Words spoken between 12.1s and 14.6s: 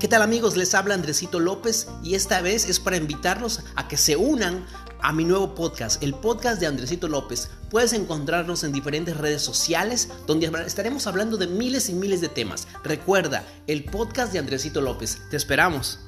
de temas. Recuerda, el podcast de